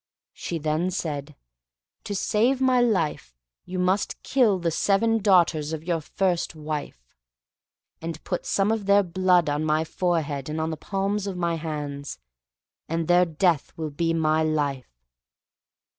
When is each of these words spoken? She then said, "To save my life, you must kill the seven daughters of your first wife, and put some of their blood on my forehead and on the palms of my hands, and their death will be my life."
She 0.33 0.57
then 0.57 0.89
said, 0.89 1.35
"To 2.05 2.15
save 2.15 2.59
my 2.59 2.81
life, 2.81 3.35
you 3.65 3.77
must 3.77 4.19
kill 4.23 4.57
the 4.57 4.71
seven 4.71 5.19
daughters 5.19 5.73
of 5.73 5.83
your 5.83 6.01
first 6.01 6.55
wife, 6.55 7.05
and 8.01 8.23
put 8.23 8.47
some 8.47 8.71
of 8.71 8.87
their 8.87 9.03
blood 9.03 9.47
on 9.47 9.63
my 9.63 9.83
forehead 9.83 10.49
and 10.49 10.59
on 10.59 10.71
the 10.71 10.75
palms 10.75 11.27
of 11.27 11.37
my 11.37 11.53
hands, 11.53 12.17
and 12.89 13.07
their 13.07 13.25
death 13.25 13.73
will 13.77 13.91
be 13.91 14.11
my 14.11 14.41
life." 14.41 15.03